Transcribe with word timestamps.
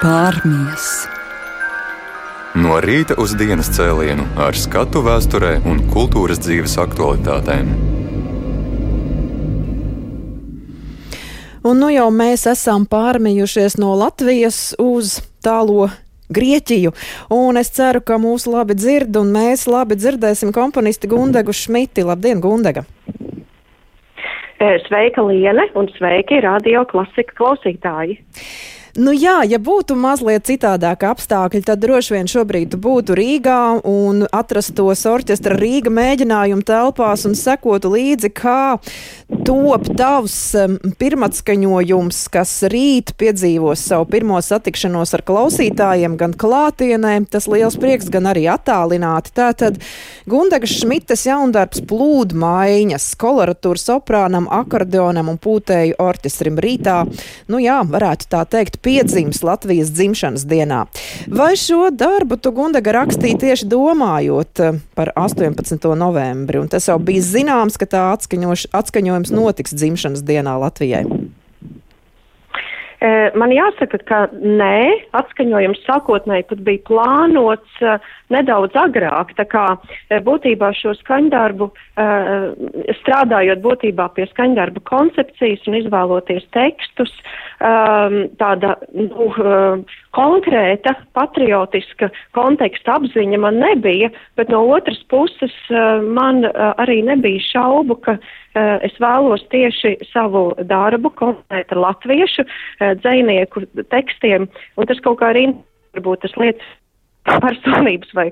Pārmies. 0.00 0.84
No 2.56 2.78
rīta 2.80 3.18
uz 3.20 3.34
dienas 3.36 3.68
cēlienu 3.76 4.24
ar 4.40 4.56
skatu 4.56 5.02
vēsturē 5.04 5.58
un 5.68 5.82
kultūras 5.92 6.40
dzīves 6.40 6.78
aktualitātēm. 6.80 7.68
Un 11.68 11.82
nu 11.84 11.90
jau 11.92 12.06
mēs 12.16 12.46
esam 12.48 12.88
pārmījušies 12.88 13.76
no 13.82 13.92
Latvijas 14.00 14.70
uz 14.80 15.18
tālo 15.44 15.90
Grieķiju. 16.32 16.94
Un 17.36 17.60
es 17.60 17.68
ceru, 17.76 18.00
ka 18.00 18.16
mūs 18.16 18.48
labi 18.48 18.78
dzird, 18.80 19.12
un 19.20 19.36
mēs 19.36 19.68
labi 19.68 20.00
dzirdēsim 20.00 20.56
komponisti 20.56 21.12
Gundegu 21.12 21.52
Šmiti. 21.52 22.08
Labdien, 22.08 22.40
Gundega! 22.40 22.86
Sveika, 24.88 25.28
Liene, 25.28 25.68
un 25.76 25.92
sveiki 25.92 26.40
radio 26.40 26.88
klasika 26.88 27.36
klausītāji! 27.36 28.22
Nu 28.98 29.12
jā, 29.14 29.40
ja 29.46 29.60
būtu 29.62 29.94
mazliet 29.94 30.48
citādāk 30.48 31.04
apstākļi, 31.06 31.62
tad 31.66 31.82
droši 31.82 32.16
vien 32.16 32.30
šobrīd 32.30 32.74
būtu 32.82 33.14
Rīgā 33.14 33.60
un 33.86 34.24
atrastos 34.34 35.04
orķestra 35.06 35.54
Rīga 35.60 35.92
mēģinājumu 35.94 36.66
telpās 36.66 37.26
un 37.28 37.36
sekotu 37.38 37.92
līdzi, 37.94 38.32
kā 38.34 38.80
top 39.46 39.86
tavs 39.94 40.36
um, 40.58 40.74
pirmatskaņojums, 40.98 42.18
kas 42.34 42.54
rīt 42.72 43.14
piedzīvos 43.20 43.84
savu 43.92 44.08
pirmo 44.10 44.40
satikšanos 44.42 45.14
ar 45.14 45.24
klausītājiem, 45.28 46.16
gan 46.18 46.34
klātienē, 46.34 47.14
tas 47.30 47.46
liels 47.50 47.78
prieks, 47.80 48.10
gan 48.10 48.26
arī 48.32 48.48
attālināti. 48.50 49.34
Tātad 49.38 49.78
Gundegas 50.30 50.74
Šmitas 50.80 51.24
jaundarbs 51.28 51.84
plūdmaiņas, 51.90 53.06
koloratūras 53.20 53.86
oprānam, 53.94 54.50
akordeonam 54.50 55.30
un 55.30 55.38
pūtēju 55.38 55.98
orķestrim 56.02 56.58
rītā. 56.62 57.04
Nu 57.50 57.62
jā, 57.62 57.80
varētu 57.86 58.30
tā 58.34 58.42
teikt, 58.50 58.79
piedzims 58.84 59.42
Latvijas 59.46 59.92
dzimšanas 59.94 60.46
dienā. 60.48 60.84
Vai 61.28 61.52
šo 61.60 61.90
darbu 61.92 62.38
tu, 62.40 62.52
Gundaga, 62.56 62.94
rakstīji 63.00 63.40
tieši 63.44 63.68
domājot 63.70 64.64
eh, 64.64 64.80
par 64.98 65.12
18. 65.16 65.90
novembri? 65.98 66.60
Un 66.62 66.70
tas 66.72 66.88
jau 66.88 66.98
bija 67.02 67.24
zināms, 67.24 67.78
ka 67.80 67.88
tā 67.90 68.06
atskaņojums 68.16 69.34
notiks 69.34 69.76
dzimšanas 69.76 70.24
dienā 70.26 70.56
Latvijai. 70.64 71.04
Man 73.00 73.52
jāsaka, 73.54 73.96
ka 74.04 74.16
nē, 74.36 75.08
atskaņojums 75.16 75.78
sākotnēji 75.86 76.44
pat 76.50 76.58
bija 76.66 76.82
plānots 76.84 77.78
nedaudz 78.28 78.76
agrāk. 78.76 79.32
Tā 79.38 79.46
kā 79.48 79.64
būtībā 80.26 80.68
šo 80.76 80.92
skaņdarbu, 80.98 81.70
strādājot 83.00 83.62
būtībā 83.64 84.10
pie 84.16 84.26
skaņdarba 84.34 84.84
koncepcijas 84.90 85.64
un 85.70 85.78
izvēloties 85.80 86.44
tekstus, 86.52 87.14
tāda 87.60 88.74
nu, 88.92 89.30
konkrēta 90.16 90.92
patriotiska 91.16 92.10
konteksta 92.36 92.98
apziņa 93.00 93.40
man 93.40 93.62
nebija, 93.64 94.12
bet 94.36 94.52
no 94.52 94.60
otras 94.76 95.00
puses 95.08 95.56
man 96.04 96.44
arī 96.52 97.00
nebija 97.08 97.48
šaubu, 97.48 97.96
ka 98.04 98.18
es 98.58 98.96
vēlos 99.02 99.44
tieši 99.52 99.96
savu 100.10 100.50
darbu 100.66 101.12
kombinēt 101.18 101.72
ar 101.74 101.82
latviešu 101.86 102.44
eh, 102.44 102.94
dzinieku 102.98 103.66
tekstiem, 103.92 104.48
un 104.76 104.90
tas 104.90 105.00
kaut 105.04 105.20
kā 105.20 105.30
arī 105.34 105.50
varbūt 105.94 106.26
tas 106.26 106.36
lietas 106.40 106.76
personības 107.44 108.14
vai 108.16 108.30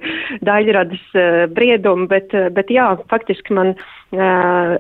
daļradas 0.49 1.03
uh, 1.13 1.43
briedumu, 1.53 2.07
bet, 2.09 2.33
bet 2.57 2.71
jā, 2.73 2.87
faktiski 3.13 3.53
man 3.53 3.75
uh, 3.75 4.79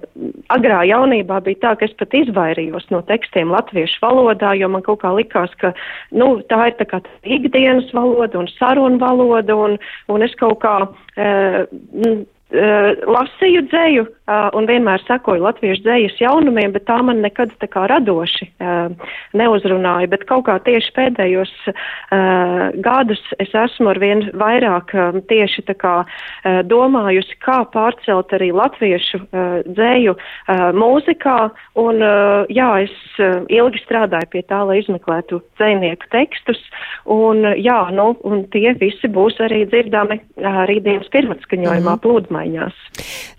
agrā 0.55 0.79
jaunībā 0.89 1.43
bija 1.45 1.61
tā, 1.67 1.75
ka 1.77 1.85
es 1.85 1.93
pat 2.01 2.17
izvairījos 2.17 2.89
no 2.95 3.03
tekstiem 3.11 3.53
latviešu 3.53 4.01
valodā, 4.01 4.55
jo 4.57 4.71
man 4.73 4.85
kaut 4.87 5.03
kā 5.05 5.13
likās, 5.13 5.53
ka, 5.61 5.75
nu, 6.17 6.39
tā 6.49 6.71
ir 6.71 6.79
tā 6.81 6.89
kā 6.89 7.03
tā 7.05 7.37
ikdienas 7.37 7.93
valoda 7.93 8.41
un 8.41 8.49
sarunu 8.57 8.97
valoda, 9.03 9.59
un, 9.69 9.77
un 10.09 10.25
es 10.25 10.35
kaut 10.41 10.63
kā, 10.65 10.75
uh, 10.89 12.27
Uh, 12.49 12.95
lasīju 13.05 13.61
dzēju 13.69 14.07
uh, 14.29 14.49
un 14.57 14.69
vienmēr 14.69 15.03
sekoju 15.07 15.43
latviešu 15.45 15.85
dzējas 15.85 16.21
jaunumiem, 16.23 16.73
bet 16.75 16.87
tā 16.89 17.01
man 17.05 17.21
nekad 17.25 17.53
tā 17.61 17.69
kā 17.71 17.87
radoši 17.91 18.49
uh, 18.49 18.95
neuzrunāja. 19.37 20.11
Bet 20.13 20.27
kaut 20.31 20.47
kā 20.49 20.59
tieši 20.65 20.95
pēdējos 20.97 21.53
uh, 21.69 22.71
gadus 22.85 23.21
es 23.43 23.53
esmu 23.53 23.93
ar 23.93 24.01
vien 24.03 24.25
vairāk 24.39 24.95
uh, 24.97 25.19
tieši 25.29 25.67
tā 25.69 25.77
kā 25.79 25.95
uh, 26.05 26.61
domājusi, 26.69 27.37
kā 27.45 27.61
pārcelt 27.75 28.33
arī 28.39 28.51
latviešu 28.57 29.21
uh, 29.21 29.61
dzēju 29.69 30.17
uh, 30.17 30.65
mūzikā. 30.79 31.39
Un 31.79 32.01
uh, 32.01 32.49
jā, 32.53 32.71
es 32.87 32.97
uh, 33.21 33.45
ilgi 33.53 33.85
strādāju 33.85 34.33
pie 34.33 34.45
tā, 34.49 34.63
lai 34.69 34.81
izmeklētu 34.83 35.43
dzējnieku 35.61 36.11
tekstus. 36.15 36.65
Un 37.05 37.45
jā, 37.61 37.81
nu, 37.93 38.11
un 38.25 38.47
tie 38.53 38.73
visi 38.81 39.11
būs 39.13 39.39
arī 39.45 39.65
dzirdami 39.69 40.21
uh, 40.21 40.65
rītdienas 40.71 41.13
pirmatskaņojumā 41.13 41.79
mm 41.79 41.95
-hmm. 41.95 42.03
plūdmā 42.07 42.39
izmaiņās. 42.39 42.75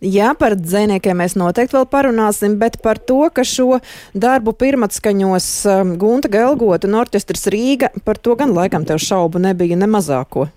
Jā, 0.01 0.33
par 0.37 0.55
dzēniekiem 0.79 1.19
mēs 1.19 1.35
noteikti 1.39 1.75
vēl 1.75 1.87
parunāsim, 1.91 2.55
bet 2.61 2.79
par 2.83 2.99
to, 2.99 3.25
ka 3.33 3.43
šo 3.47 3.81
darbu 4.15 4.55
pirmatskaņos 4.55 5.49
um, 5.67 5.93
Gunta 5.99 6.31
Gelgota 6.31 6.87
un 6.87 6.99
orķestrs 7.01 7.49
Rīga, 7.51 7.91
par 8.05 8.21
to 8.21 8.37
gan 8.39 8.55
laikam 8.55 8.87
tev 8.87 9.01
šaubu 9.03 9.41
nebija 9.43 9.79
nemazāko. 9.79 10.47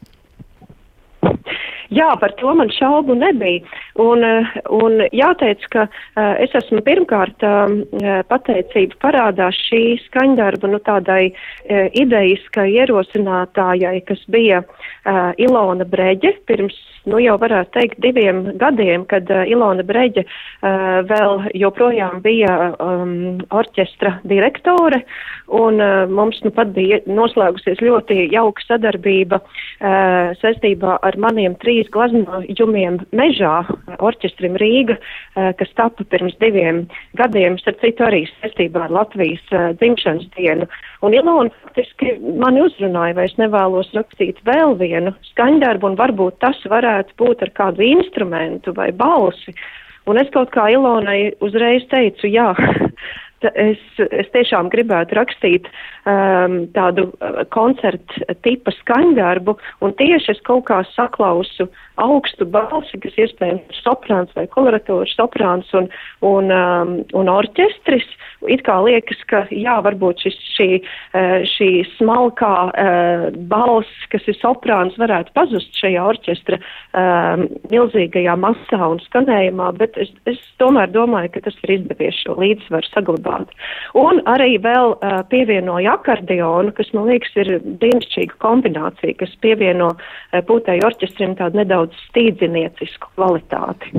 Jā, 1.92 2.08
par 2.16 2.32
to 2.40 2.54
man 2.56 2.70
šaubu 2.72 3.12
nebija. 3.18 3.60
Un, 4.00 4.22
eh, 4.24 4.52
un 4.72 5.02
jāteic, 5.12 5.66
ka 5.74 5.82
uh, 5.84 6.38
es 6.40 6.54
esmu 6.56 6.80
pirmkārt 6.86 7.44
uh, 7.44 8.22
pateicība 8.30 8.96
parādā 9.02 9.50
šī 9.52 9.98
skaņdarba 10.06 10.70
nu, 10.72 10.80
tādai 10.86 11.34
uh, 11.34 11.90
idejiskai 11.92 12.70
ierosinātājai, 12.78 13.98
kas 14.08 14.24
bija 14.32 14.62
uh, 14.64 15.36
Ilona 15.36 15.84
Breģe 15.84 16.32
pirms, 16.48 16.78
nu 17.10 17.18
jau 17.22 17.34
varētu 17.40 17.72
teikt, 17.74 18.00
diviem 18.04 18.44
gadiem, 18.60 19.04
kad 19.10 19.28
uh, 19.32 19.42
Ilona 19.48 19.84
Breģe 19.86 20.24
uh, 20.24 21.00
vēl 21.08 21.48
joprojām 21.58 22.20
bija 22.24 22.72
um, 22.76 23.40
orķestra 23.50 24.18
direktore. 24.28 25.02
Un 25.52 25.80
uh, 25.82 26.04
mums 26.08 26.38
nu 26.46 26.52
pat 26.54 26.70
bija 26.76 27.00
noslēgusies 27.10 27.82
ļoti 27.82 28.28
jauka 28.32 28.64
sadarbība 28.66 29.40
uh, 29.42 30.32
saistībā 30.40 30.98
ar 31.02 31.18
maniem 31.20 31.56
trīs 31.62 31.90
glaznojumiem 31.92 33.00
mežā 33.12 33.56
orķestrim 33.98 34.56
Rīga, 34.62 34.98
uh, 34.98 35.50
kas 35.58 35.74
tapa 35.78 36.06
pirms 36.08 36.38
diviem 36.40 36.84
gadiem, 37.18 37.58
starp 37.60 37.82
citu 37.82 38.06
arī 38.06 38.24
saistībā 38.38 38.86
ar 38.86 38.96
Latvijas 39.00 39.44
uh, 39.52 39.72
dzimšanas 39.80 40.30
dienu. 40.38 40.70
Un 41.02 41.18
Ilona 41.18 41.50
faktiski 41.64 42.14
mani 42.38 42.62
uzrunāja, 42.62 43.16
vai 43.18 43.26
es 43.26 43.34
nevēlos 43.40 43.90
rakstīt 43.96 44.38
vēl 44.46 44.76
vienu 44.78 45.10
skaņdarbu, 45.32 45.90
un 45.90 45.98
varbūt 45.98 46.38
tas 46.44 46.60
varētu 46.70 46.91
būt 47.20 47.44
ar 47.46 47.52
kādu 47.56 47.84
instrumentu 47.86 48.74
vai 48.76 48.90
balsi. 48.92 49.54
Un 50.10 50.18
es 50.18 50.30
kaut 50.34 50.50
kā 50.54 50.66
Ilonai 50.74 51.32
uzreiz 51.44 51.84
teicu, 51.90 52.26
jā, 52.30 52.50
es, 53.54 53.80
es 53.98 54.28
tiešām 54.34 54.70
gribētu 54.72 55.16
rakstīt 55.18 55.68
um, 56.06 56.62
tādu 56.76 57.08
uh, 57.10 57.42
koncertu 57.54 58.26
tipa 58.44 58.74
skaņdarbu, 58.78 59.56
un 59.84 59.94
tieši 59.98 60.34
es 60.34 60.42
kaut 60.46 60.66
kā 60.70 60.82
saklausu 60.94 61.68
augstu 62.00 62.46
balsi, 62.48 62.98
kas 63.02 63.16
iespējams 63.20 63.82
soprāns 63.84 64.32
vai 64.36 64.46
koloratūras 64.50 65.14
soprāns 65.18 65.68
un, 65.76 65.88
un, 66.24 66.52
um, 66.52 66.94
un 67.18 67.32
orķestris. 67.32 68.06
It 68.50 68.64
kā 68.66 68.74
liekas, 68.82 69.20
ka 69.30 69.44
jā, 69.54 69.76
varbūt 69.84 70.24
šis, 70.24 70.38
šī, 70.56 70.68
uh, 70.82 71.44
šī 71.46 71.70
smalkā 71.96 72.54
uh, 72.70 73.26
balss, 73.50 74.06
kas 74.12 74.26
ir 74.30 74.38
soprāns, 74.40 74.98
varētu 74.98 75.34
pazust 75.36 75.78
šajā 75.78 76.06
orķestra 76.14 76.58
um, 76.58 77.46
milzīgajā 77.70 78.34
masā 78.40 78.80
un 78.88 79.02
skanējumā, 79.06 79.70
bet 79.78 79.98
es, 80.00 80.10
es 80.30 80.40
tomēr 80.62 80.90
domāju, 80.94 81.34
ka 81.36 81.46
tas 81.46 81.58
ir 81.62 81.76
izdevies 81.78 82.18
šo 82.24 82.36
līdzsvaru 82.40 82.90
saglabāt. 82.90 83.31
Un 83.98 84.22
arī 84.30 84.56
vēl 84.62 84.94
uh, 84.94 85.20
pievienoja 85.30 85.96
akordeonu, 85.98 86.72
kas 86.76 86.92
man 86.96 87.10
liekas 87.10 87.36
ir 87.42 87.54
dienasčīga 87.82 88.38
kombinācija, 88.42 89.18
kas 89.20 89.34
pievieno 89.44 89.92
uh, 89.94 90.40
pūtēju 90.48 90.86
orķestrim 90.88 91.36
tādu 91.40 91.62
nedaudz 91.62 91.96
stīdziniecisku 92.08 93.12
kvalitāti. 93.16 93.92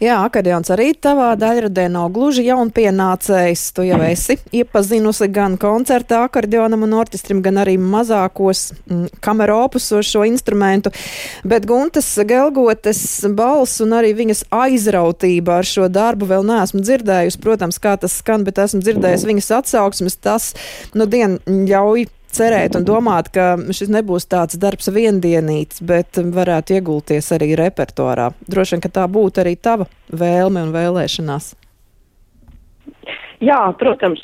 Jā, 0.00 0.16
akordeons 0.24 0.70
arī 0.72 0.90
tavā 0.96 1.34
daļradē 1.38 1.86
nav 1.92 2.08
gluži 2.14 2.46
jaunpienācējs. 2.46 3.64
Tu 3.76 3.86
jau 3.90 4.00
esi 4.06 4.38
iepazinusi 4.56 5.28
gan 5.32 5.56
koncertā 5.60 6.22
akordeonam 6.26 6.86
un 6.86 6.96
orķestrim, 7.00 7.42
gan 7.44 7.60
arī 7.62 7.76
mazākos 7.80 8.70
mm, 8.72 9.20
kameru 9.24 9.58
opusos 9.66 10.08
šo 10.08 10.24
instrumentu. 10.28 10.92
Bet 11.44 11.68
Guntas 11.68 12.08
Gelgotes 12.26 13.02
balss 13.36 13.82
un 13.84 13.94
arī 13.98 14.14
viņas 14.16 14.46
aizrautība 14.54 15.60
ar 15.60 15.68
šo 15.68 15.90
darbu 15.92 16.30
vēl 16.30 16.46
neesmu 16.48 16.82
dzirdējusi. 16.84 17.40
Protams, 17.44 17.80
kā 17.82 17.96
tas 18.00 18.16
skan, 18.22 18.46
bet 18.50 18.64
esmu 18.66 18.82
dzirdējusi 18.84 19.30
viņas 19.32 19.52
atsauksmes. 19.60 20.18
Tas, 20.20 20.52
nu, 20.92 21.06
dien 21.10 21.38
ļauj 21.46 22.08
cerēt 22.30 22.76
un 22.78 22.86
domāt, 22.86 23.30
ka 23.34 23.54
šis 23.74 23.90
nebūs 23.92 24.28
tāds 24.30 24.58
darbs 24.60 24.90
viendienīts, 24.92 25.82
bet 25.86 26.20
varētu 26.20 26.78
iegulties 26.78 27.32
arī 27.36 27.54
repertuārā. 27.58 28.30
Droši 28.50 28.76
vien, 28.76 28.84
ka 28.84 28.92
tā 29.00 29.08
būtu 29.10 29.42
arī 29.42 29.56
tava 29.58 29.88
vēlme 30.10 30.66
un 30.66 30.74
vēlēšanās. 30.76 31.54
Jā, 33.40 33.56
protams, 33.80 34.20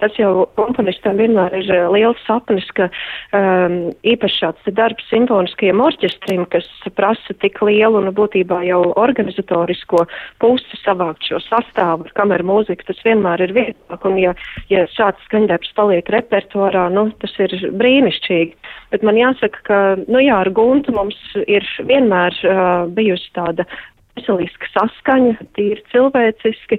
tas 0.00 0.14
jau 0.16 0.46
komponistam 0.56 1.18
vienmēr 1.20 1.52
ir 1.58 1.66
liels 1.92 2.20
sapnis, 2.24 2.64
ka 2.72 2.86
um, 2.88 3.90
īpaši 4.08 4.40
šāds 4.40 4.70
darbs 4.78 5.04
simfoniskajam 5.10 5.82
orķestrim, 5.84 6.46
kas 6.48 6.64
prasa 6.96 7.36
tik 7.42 7.60
lielu 7.60 8.00
un 8.00 8.08
būtībā 8.16 8.62
jau 8.64 8.80
organizatorisko 9.02 10.06
pusi 10.40 10.80
savākt 10.80 11.28
šo 11.28 11.42
sastāvu 11.44 12.08
ar 12.08 12.16
kameru 12.16 12.48
mūziku, 12.54 12.88
tas 12.88 13.04
vienmēr 13.04 13.44
ir 13.44 13.52
vieglāk. 13.52 14.08
Un 14.08 14.16
ja, 14.22 14.32
ja 14.72 14.86
šāds 14.96 15.20
skaņdarbs 15.28 15.76
paliek 15.76 16.08
repertuārā, 16.16 16.88
nu, 16.96 17.10
tas 17.20 17.36
ir 17.44 17.52
brīnišķīgi. 17.68 18.56
Bet 18.96 19.04
man 19.04 19.20
jāsaka, 19.20 19.64
ka, 19.68 19.82
nu 20.08 20.24
jā, 20.24 20.40
ar 20.40 20.48
Guntu 20.56 20.96
mums 20.96 21.20
ir 21.44 21.68
vienmēr 21.84 22.40
uh, 22.48 22.88
bijusi 22.96 23.28
tāda 23.36 23.68
veseliska 24.14 24.70
saskaņa, 24.74 25.34
tīri 25.56 25.82
cilvēciski, 25.92 26.78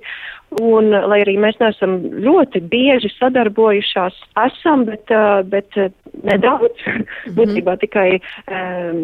un 0.61 0.91
lai 0.93 1.19
arī 1.23 1.35
mēs 1.41 1.57
neesam 1.59 1.97
ļoti 2.23 2.61
bieži 2.71 3.09
sadarbojušās, 3.17 4.17
esam, 4.45 4.85
bet, 4.87 5.11
bet 5.51 5.75
nedaudz, 6.23 6.77
mm 6.85 6.93
-hmm. 6.93 7.35
būtībā 7.37 7.75
tikai 7.81 8.19
um, 8.19 9.01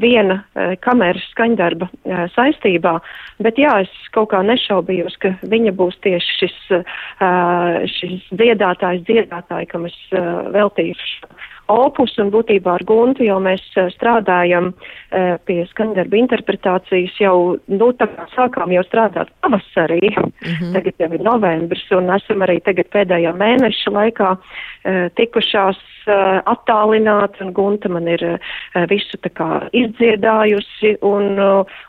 viena 0.00 0.42
kameras 0.84 1.24
skaņdarba 1.32 1.88
saistībā, 2.34 2.98
bet 3.40 3.58
jā, 3.58 3.80
es 3.86 4.10
kaut 4.12 4.30
kā 4.34 4.42
nešaubījos, 4.44 5.16
ka 5.18 5.34
viņa 5.42 5.72
būs 5.72 5.96
tieši 6.04 6.38
šis, 6.40 6.58
šis 7.96 8.28
dziedātājs, 8.32 9.06
dziedātāji, 9.08 9.66
kam 9.72 9.86
es 9.86 9.98
veltīšu 10.52 11.33
opus, 11.72 12.12
un 12.20 12.30
būtībā 12.34 12.76
ar 12.78 12.84
Guntu 12.86 13.24
jau 13.24 13.38
mēs 13.42 13.62
eh, 13.78 13.88
strādājam 13.94 14.70
uh, 14.74 15.36
pie 15.48 15.62
skandarba 15.70 16.18
interpretācijas 16.18 17.16
jau, 17.20 17.56
nu, 17.70 17.90
tā 17.96 18.08
kā 18.10 18.26
sākām 18.34 18.74
jau 18.74 18.84
strādāt 18.84 19.32
pavasarī, 19.40 20.02
mm 20.12 20.30
-hmm. 20.44 20.72
tagad 20.76 20.94
jau 20.98 21.10
ir 21.12 21.22
novembris, 21.24 21.84
un 21.90 22.10
esam 22.10 22.44
arī 22.44 22.60
tagad 22.60 22.86
pēdējā 22.92 23.32
mēneša 23.32 23.90
laikā 23.90 24.30
uh, 24.36 25.08
tikušās 25.16 25.80
uh, 26.06 26.42
attālināt, 26.44 27.40
un 27.40 27.52
Gunta 27.52 27.88
man 27.88 28.08
ir 28.08 28.38
visu 28.88 29.16
tā 29.22 29.30
kā 29.30 29.68
izdziedājusi 29.72 30.98
un, 31.02 31.38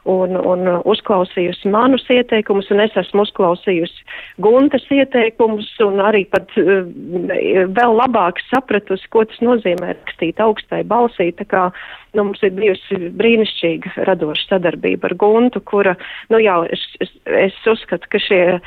un, 0.05 0.37
un 0.37 0.67
uzklausījusi 0.85 1.67
manus 1.69 2.05
ieteikumus, 2.09 2.71
un 2.71 2.79
es 2.79 2.95
esmu 2.95 3.21
uzklausījusi 3.21 4.05
Guntas 4.37 4.85
ieteikumus, 4.91 5.79
un 5.79 5.99
arī 5.99 6.25
pat 6.29 6.47
vēl 6.55 7.95
labāk 7.97 8.39
sapratusi, 8.49 9.07
ko 9.09 9.25
tas 9.25 9.39
nozīmē 9.41 9.64
nozīmē 9.65 9.93
rakstīt 9.95 10.39
augstai 10.39 10.83
balsī. 10.83 11.31
Tā 11.35 11.45
kā 11.45 11.71
nu, 12.15 12.23
mums 12.23 12.41
ir 12.43 12.53
bijusi 12.55 13.09
brīnišķīga 13.17 14.05
radoša 14.07 14.47
sadarbība 14.49 15.09
ar 15.09 15.15
Guntu, 15.19 15.61
kura, 15.61 15.95
nu 16.29 16.39
jā, 16.39 16.55
es, 16.71 16.81
es, 17.01 17.11
es 17.25 17.55
uzskatu, 17.67 18.07
ka 18.09 18.19
šie, 18.19 18.59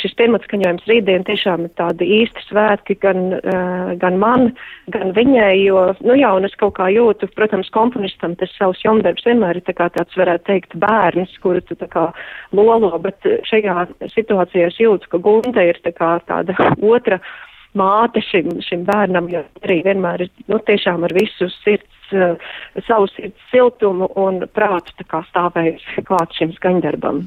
šis 0.00 0.14
pirmatskaņojums 0.16 0.86
rītdien 0.88 1.26
tiešām 1.26 1.66
ir 1.66 1.72
tādi 1.76 2.08
īsti 2.22 2.46
svētki 2.48 2.98
gan, 3.02 3.38
gan 4.00 4.18
man, 4.18 4.52
gan 4.92 5.12
viņai, 5.16 5.52
jo, 5.66 5.82
nu 6.06 6.16
jā, 6.16 6.32
un 6.36 6.48
es 6.48 6.54
kaut 6.56 6.76
kā 6.78 6.88
jūtu, 6.92 7.28
protams, 7.36 7.70
komponistam 7.74 8.36
tas 8.40 8.52
savs 8.56 8.80
jomdarbs 8.84 9.26
vienmēr 9.26 9.60
ir 9.60 9.66
tā 9.66 9.76
kā 9.76 9.90
tāds, 9.92 10.16
varētu 10.16 10.48
teikt, 10.48 10.78
bērns, 10.80 11.36
kuru 11.42 11.60
tu 11.60 11.76
tā 11.76 11.90
kā 11.92 12.08
lolo, 12.56 12.94
bet 13.02 13.28
šajā 13.50 13.90
situācijā 14.14 14.70
es 14.70 14.80
jūtu, 14.80 15.10
ka 15.12 15.20
Gunta 15.20 15.64
ir 15.66 15.80
tā 15.84 15.92
kā 15.96 16.16
tāda 16.28 16.56
otra 16.80 17.20
māte 17.78 18.22
šim, 18.24 18.56
šim 18.64 18.86
bērnam, 18.88 19.28
jo 19.32 19.44
arī 19.64 19.82
vienmēr 19.86 20.26
ir 20.26 20.32
nu, 20.50 20.58
tiešām 20.66 21.06
ar 21.06 21.14
visu 21.16 21.48
sirds 21.60 22.12
uh, 22.14 22.36
savu 22.86 23.08
sirds 23.12 23.36
siltumu 23.50 24.08
un 24.20 24.42
prātu 24.54 24.94
tā 24.98 25.06
kā 25.08 25.22
stāvējusi 25.30 26.04
klāt 26.06 26.34
šim 26.38 26.52
skaņdarbam. 26.56 27.22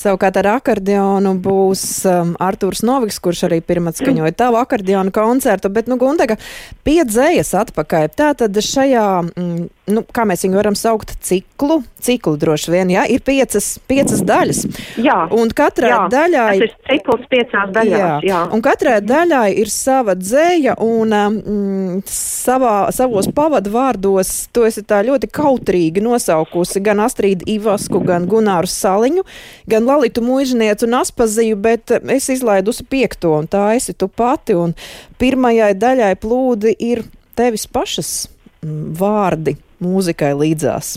Savukārt 0.00 0.38
ar 0.40 0.50
akordeonu 0.56 1.34
būs 1.44 1.84
um, 2.10 2.34
Artūrs 2.42 2.84
Noviks, 2.86 3.20
kurš 3.22 3.46
arī 3.48 3.60
pirmats 3.64 4.02
skaņoja 4.02 4.34
tavu 4.38 4.60
akordeonu 4.60 5.14
koncertu, 5.14 5.70
bet, 5.72 5.90
nu, 5.90 5.98
Gundega, 6.00 6.38
piedzējas 6.86 7.54
atpakaļ. 7.64 8.10
Tātad 8.18 8.60
šajā, 8.64 9.06
mm, 9.30 9.68
nu, 9.90 10.04
kā 10.14 10.24
mēs 10.28 10.46
viņu 10.46 10.60
varam 10.60 10.78
saukt, 10.78 11.16
ciklu, 11.24 11.82
ciklu 12.00 12.38
droši 12.40 12.72
vien, 12.72 12.94
jā, 12.94 13.04
ir 13.10 13.24
piecas, 13.24 13.74
piecas 13.90 14.22
daļas. 14.24 14.64
Jā. 15.02 15.18
Un 15.34 15.52
katrai 15.54 15.92
jā, 15.92 16.00
daļai. 16.12 16.54
Ir 16.62 16.74
cikls 16.88 17.28
piecās 17.32 17.74
daļās, 17.74 18.00
jā. 18.00 18.14
jā. 18.30 18.40
Un 18.54 18.64
katrai 18.64 19.00
daļai 19.04 19.48
ir 19.60 19.72
sava 19.72 20.16
dzēja 20.18 20.78
un 20.84 21.12
um, 21.12 21.38
mm, 21.42 22.02
savā, 22.08 22.76
savos 22.94 23.28
pavadu 23.34 23.74
vārdos 23.74 24.04
gados 24.04 24.48
to 24.52 24.64
esi 24.66 24.82
tā 24.82 25.02
ļoti 25.04 25.28
kautrīgi 25.32 26.02
nosaukusi 26.02 26.80
gan 26.84 27.00
Astrīdu 27.00 27.44
Ivasku, 27.46 28.00
gan 28.04 28.26
Gunāru 28.28 28.68
Saliņu, 28.68 29.24
gan 29.66 29.84
Lalitu 29.84 30.22
Muižnieci 30.22 30.86
un 30.86 30.94
Aspaziju, 31.00 31.56
bet 31.56 31.90
es 31.90 32.28
izlaidusi 32.28 32.84
piekto, 32.84 33.34
un 33.38 33.48
tā 33.48 33.74
esi 33.76 33.94
tu 33.94 34.08
pati, 34.08 34.54
un 34.54 34.74
pirmajai 35.18 35.74
daļai 35.74 36.14
plūdi 36.20 36.74
ir 36.78 37.04
tevis 37.34 37.66
pašas 37.66 38.28
mm, 38.62 38.94
vārdi 38.98 39.56
mūzikai 39.82 40.32
līdzās. 40.38 40.96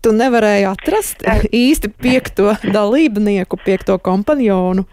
Tu 0.00 0.14
nevarēji 0.16 0.64
atrast 0.70 1.26
īsti 1.52 1.92
piekto 2.00 2.54
dalībnieku, 2.64 3.58
piekto 3.64 3.98
kompanionu. 4.00 4.86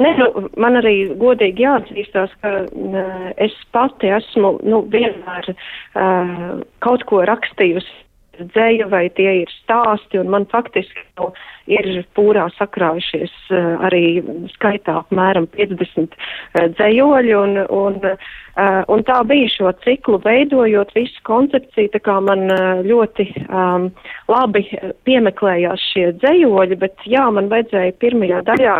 Ne, 0.00 0.12
nu, 0.16 0.48
man 0.58 0.78
arī 0.80 0.94
godīgi 1.20 1.66
jāatzīstās, 1.66 2.32
ka 2.42 2.52
uh, 2.64 3.26
es 3.36 3.52
pati 3.76 4.08
esmu 4.10 4.54
nu, 4.64 4.80
vienmēr 4.90 5.50
uh, 5.52 6.62
kaut 6.82 7.04
ko 7.10 7.20
rakstījusi 7.28 8.00
dzēju 8.40 8.88
vai 8.92 9.04
tie 9.16 9.42
ir 9.42 9.52
stāsti, 9.60 10.18
un 10.22 10.30
man 10.32 10.46
faktiski 10.50 11.04
nu, 11.20 11.28
ir 11.70 11.88
pūrā 12.16 12.46
sakrājušies 12.56 13.32
uh, 13.52 13.84
arī 13.88 14.22
skaitā 14.56 14.98
apmēram 15.02 15.48
50 15.54 16.16
uh, 16.16 16.66
dzējoļi, 16.76 17.34
un, 17.38 17.60
un, 17.66 18.00
uh, 18.02 18.80
un 18.92 19.04
tā 19.08 19.20
bija 19.28 19.50
šo 19.52 19.72
ciklu 19.84 20.20
veidojot 20.24 20.92
visu 20.96 21.22
koncepciju, 21.28 21.92
tā 21.94 22.02
kā 22.02 22.18
man 22.24 22.48
ļoti 22.86 23.28
um, 23.46 23.88
labi 24.30 24.66
piemeklējās 25.06 25.88
šie 25.92 26.10
dzējoļi, 26.20 26.78
bet 26.82 27.08
jā, 27.08 27.28
man 27.34 27.50
vajadzēja 27.52 27.98
pirmajā 28.02 28.44
daļā 28.50 28.76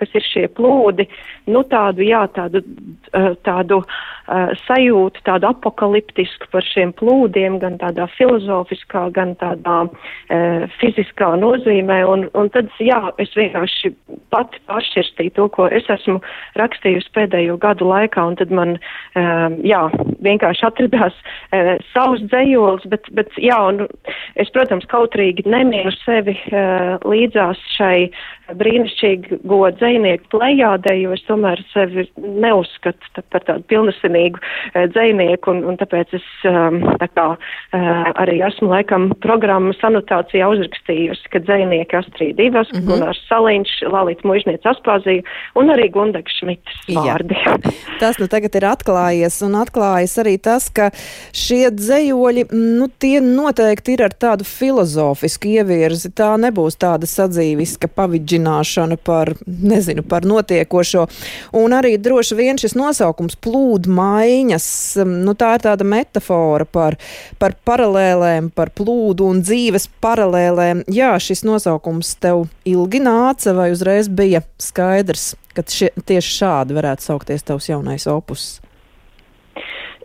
kas 0.00 0.12
ir 0.16 0.24
šie 0.24 0.44
plūdi, 0.56 1.06
nu 1.52 1.62
tādu, 1.70 2.04
jā, 2.06 2.22
tādu, 2.36 2.62
eh, 3.16 3.32
tādu 3.46 3.80
uh, 3.80 4.52
sajūtu, 4.66 5.22
tādu 5.26 5.48
apakaliptisku 5.50 6.50
par 6.52 6.64
šiem 6.66 6.92
plūdiem, 6.96 7.58
gan 7.62 7.78
tādā 7.80 8.08
filozofiskā, 8.16 9.06
gan 9.16 9.34
tādā 9.40 9.78
uh, 9.86 10.66
fiziskā 10.80 11.32
nozīmē, 11.40 12.00
un, 12.12 12.25
un 12.34 12.50
tad, 12.54 12.68
jā, 12.82 13.00
es 13.22 13.32
vienkārši 13.38 13.92
pati 14.34 14.60
pāršķirstīju 14.68 15.34
to, 15.38 15.48
ko 15.54 15.68
es 15.72 15.88
esmu 15.92 16.18
rakstījusi 16.60 17.12
pēdējo 17.16 17.56
gadu 17.62 17.88
laikā, 17.88 18.26
un 18.32 18.36
tad 18.40 18.52
man, 18.54 18.76
uh, 18.76 19.48
jā, 19.64 19.82
vienkārši 20.26 20.66
atradās 20.68 21.16
uh, 21.16 21.76
savus 21.94 22.24
dzējols, 22.28 22.86
bet, 22.92 23.08
bet, 23.16 23.32
jā, 23.40 23.58
un 23.70 23.86
es, 24.36 24.52
protams, 24.52 24.88
kautrīgi 24.90 25.46
nemīnu 25.48 25.94
sevi 26.02 26.36
uh, 26.50 26.96
līdzās 27.06 27.62
šai 27.78 28.08
brīnišķīgi 28.54 29.40
godzē 29.46 29.86
dzēnieku 29.86 30.30
plējādē, 30.34 30.94
jo 31.00 31.14
es 31.14 31.22
tomēr 31.26 31.60
sevi 31.72 32.06
neuzskatu 32.16 33.12
tā, 33.14 33.22
par 33.30 33.44
tādu 33.46 33.64
pilnesinīgu 33.70 34.40
e, 34.40 34.86
dzēnieku, 34.92 35.52
un, 35.52 35.62
un 35.70 35.78
tāpēc 35.80 36.14
es 36.18 36.26
um, 36.48 36.80
tā 37.00 37.08
kā 37.14 37.26
uh, 37.36 38.00
arī 38.22 38.40
esmu 38.46 38.70
laikam 38.72 39.08
programmas 39.22 39.80
anotācijā 39.86 40.48
uzrakstījusi, 40.52 41.30
ka 41.32 41.42
dzēnieki 41.44 41.98
Astrīd 42.16 42.36
Divas, 42.40 42.72
mm 42.72 42.80
-hmm. 42.80 42.88
Gunārs 42.90 43.20
Saliņš, 43.28 43.92
Lalita 43.92 44.28
Mužniec 44.28 44.66
Aspāzija 44.66 45.22
un 45.54 45.70
arī 45.70 45.90
Gundega 45.92 46.30
Šmitas 46.40 46.82
vārdi. 46.88 47.36
Jā. 47.46 47.56
Tas 48.00 48.18
nu 48.18 48.26
tagad 48.26 48.54
ir 48.54 48.66
atklājies, 48.66 49.38
un 49.46 49.54
atklājas 49.54 50.18
arī 50.18 50.36
tas, 50.42 50.68
ka 50.68 50.90
šie 51.32 51.70
dzējoļi, 51.70 52.46
nu 52.52 52.88
tie 52.98 53.20
noteikti 53.20 53.94
ir 53.94 54.02
ar 54.02 54.12
tādu 54.12 54.44
filozofisku 54.44 55.48
ievirzi. 55.48 56.10
Tā 56.10 56.34
nebūs 56.40 56.76
tāda 56.76 57.06
sadzīviska 57.06 57.88
pavidžināšana 57.88 58.96
par, 58.96 59.34
ne, 59.46 59.76
nezinu 59.76 60.02
par 60.02 60.24
notiekošo. 60.24 61.06
Un 61.52 61.74
arī 61.76 61.96
droši 62.00 62.36
vien 62.38 62.58
šis 62.60 62.76
nosaukums 62.78 63.36
plūdu 63.44 63.92
maiņas, 63.92 64.68
nu 65.04 65.36
tā 65.38 65.56
ir 65.56 65.64
tāda 65.66 65.86
metafora 65.86 66.64
par, 66.64 66.96
par 67.40 67.56
paralēlēm, 67.68 68.50
par 68.56 68.72
plūdu 68.76 69.28
un 69.30 69.42
dzīves 69.44 69.88
paralēlēm. 70.04 70.84
Jā, 70.92 71.14
šis 71.22 71.44
nosaukums 71.46 72.05
tev 72.22 72.44
ilgi 72.68 73.00
nāca 73.02 73.54
vai 73.56 73.70
uzreiz 73.74 74.08
bija 74.08 74.42
skaidrs, 74.62 75.34
ka 75.56 75.64
šie, 75.66 75.90
tieši 76.06 76.36
šādi 76.40 76.76
varētu 76.76 77.08
saukties 77.08 77.46
tavs 77.46 77.70
jaunais 77.72 78.06
opus? 78.10 78.46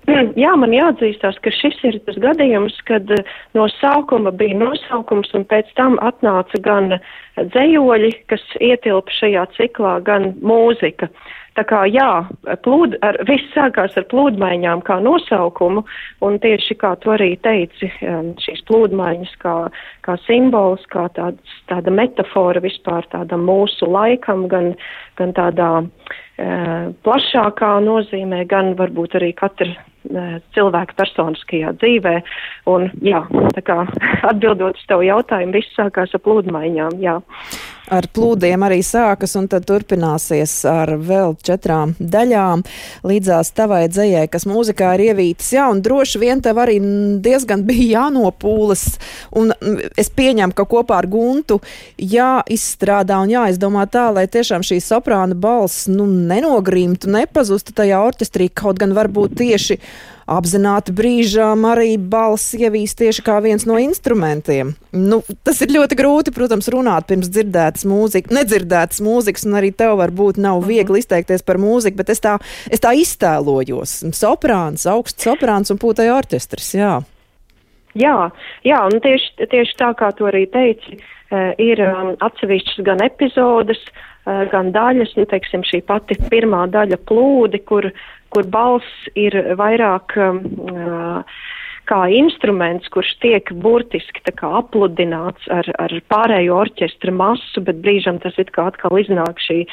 Jā, 0.44 0.54
man 0.58 0.74
jāatzīstās, 0.74 1.38
ka 1.46 1.54
šis 1.54 1.78
ir 1.88 2.00
tas 2.08 2.18
gadījums, 2.22 2.78
kad 2.88 3.10
eh, 3.14 3.28
no 3.58 3.68
sākuma 3.78 4.34
bija 4.34 4.58
nosaukums 4.58 5.34
un 5.38 5.46
pēc 5.50 5.70
tam 5.78 6.00
atnāca 6.02 6.62
gan 6.66 6.96
dzējoļi, 7.38 8.16
kas 8.32 8.42
ietilpa 8.60 9.14
šajā 9.20 9.46
ciklā, 9.58 10.00
gan 10.06 10.34
mūzika. 10.42 11.12
tā 11.52 11.66
kā 11.68 11.82
jā, 11.92 12.24
plūd, 12.64 12.96
ar, 13.04 13.18
viss 13.28 13.52
sākās 13.54 13.98
ar 14.00 14.06
plūdmaiņām 14.12 14.82
kā 14.88 15.02
nosaukumu, 15.04 15.84
un 16.24 16.40
tieši 16.40 16.78
kā 16.80 16.94
tu 17.04 17.12
arī 17.12 17.36
teici, 17.44 17.92
šīs 18.46 18.64
plūdmaiņas 18.70 19.36
kā, 19.44 19.56
kā 20.08 20.16
simbols, 20.26 20.86
kā 20.88 21.10
tāds, 21.18 21.60
tāda 21.68 21.92
metafora 21.92 22.64
vispār 22.64 23.06
tādam 23.12 23.44
mūsu 23.52 23.92
laikam, 23.92 24.48
gan, 24.48 24.72
gan 25.20 25.36
tādā 25.36 25.72
uh, 25.84 26.92
plašākā 27.04 27.74
nozīmē, 27.84 28.46
gan 28.48 28.76
varbūt 28.80 29.20
arī 29.20 29.34
katra 29.36 29.76
cilvēka 30.56 30.98
personiskajā 30.98 31.76
dzīvē. 31.82 32.16
Un, 32.72 32.90
jā, 33.06 33.24
tā 33.56 33.66
kā 33.66 33.78
atbildot 34.32 34.80
uz 34.80 34.88
tavu 34.90 35.06
jautājumu, 35.08 35.58
viss 35.60 35.78
sākās 35.78 36.18
ar 36.18 36.26
plūdmaiņām, 36.26 36.98
jā 37.04 37.20
ar 37.92 38.08
plūdiem 38.16 38.64
arī 38.64 38.80
sākas 38.86 39.36
un 39.40 39.48
tad 39.52 39.66
turpināsies 39.68 40.54
ar 40.70 40.94
vēl 41.02 41.36
četrām 41.44 41.94
daļām 42.00 42.64
līdzās 43.08 43.52
tavai 43.58 43.84
dzējai, 43.92 44.28
kas 44.32 44.48
mūzikā 44.50 44.94
ir 44.96 45.06
ievītas. 45.10 45.52
Jā, 45.56 45.68
un 45.72 45.82
droši 45.84 46.22
vien 46.22 46.42
tev 46.44 46.62
arī 46.64 46.78
diezgan 47.24 47.66
bija 47.68 48.06
jānopūlas, 48.06 48.86
un 49.38 49.52
es 50.00 50.12
pieņemu, 50.16 50.56
ka 50.56 50.68
kopā 50.72 51.02
ar 51.02 51.10
Guntu 51.12 51.60
jāizstrādā 52.00 53.20
un 53.26 53.34
jāizdomā 53.34 53.88
tā, 53.92 54.08
lai 54.16 54.28
tiešām 54.32 54.64
šī 54.66 54.80
soprāna 54.84 55.36
balss 55.36 55.90
nu, 55.92 56.08
nenogrimtu, 56.08 57.12
nepazustu 57.12 57.76
tajā 57.76 58.00
orķestrī, 58.08 58.48
kaut 58.56 58.80
gan 58.82 58.96
varbūt 58.96 59.36
tieši 59.42 59.80
apzināti 60.32 60.94
brīžām 60.96 61.66
arī 61.68 61.96
balss 61.98 62.54
ievīst 62.56 63.00
tieši 63.02 63.24
kā 63.26 63.38
viens 63.44 63.66
no 63.70 63.78
instrumentiem. 63.82 64.74
Nu, 64.96 65.22
tas 65.46 65.62
ir 65.64 65.74
ļoti 65.76 65.98
grūti, 66.00 66.34
protams, 66.36 66.70
runāt 66.74 67.08
pirms 67.10 67.32
dzirdētas 67.32 67.86
mūzikas, 67.90 68.34
nedzirdētas 68.38 69.02
mūzikas, 69.04 69.48
un 69.50 69.58
arī 69.60 69.72
tev 69.76 69.98
varbūt 70.02 70.40
nav 70.42 70.62
mhm. 70.62 70.70
viegli 70.72 71.02
izteikties 71.04 71.46
par 71.48 71.60
mūziku, 71.62 72.00
bet 72.02 72.14
es 72.14 72.24
tā, 72.24 72.38
es 72.72 72.84
tā 72.84 72.94
iztēlojos. 72.98 74.02
Soprāns, 74.18 74.88
augsts 74.90 75.28
soprāns 75.28 75.74
un 75.74 75.82
pūtai 75.82 76.12
orķestris, 76.14 76.76
jā. 76.80 77.00
Jā, 77.98 78.30
jā, 78.64 78.78
un 78.88 79.02
tieši, 79.04 79.50
tieši 79.52 79.76
tā 79.82 79.90
kā 80.00 80.14
tu 80.16 80.24
arī 80.30 80.46
teici, 80.48 80.96
eh, 80.96 81.52
ir 81.60 81.82
um, 81.84 82.14
atsevišķas 82.24 82.86
gan 82.88 83.04
epizodes, 83.04 83.82
uh, 83.90 84.46
gan 84.52 84.72
daļas, 84.72 85.12
nu, 85.18 85.26
teiksim, 85.28 85.66
šī 85.68 85.82
pati 85.88 86.16
pirmā 86.32 86.68
daļa 86.72 87.02
plūdi, 87.10 87.60
kur, 87.68 87.90
kur 88.34 88.48
balss 88.52 89.10
ir 89.20 89.36
vairāk 89.60 90.16
um, 90.20 90.44
uh, 90.72 91.42
kā 91.92 92.06
instruments, 92.14 92.88
kurš 92.94 93.12
tiek 93.24 93.52
burtiski 93.64 94.22
apludināts 94.32 95.48
ar, 95.52 95.68
ar 95.82 95.94
pārējo 96.12 96.56
orķestra 96.64 97.14
masu, 97.14 97.62
bet 97.66 97.82
brīžam 97.84 98.20
tas 98.24 98.38
it 98.42 98.52
kā 98.56 98.70
atkal 98.72 98.96
iznāk 99.00 99.42
šī 99.44 99.60
e, 99.62 99.68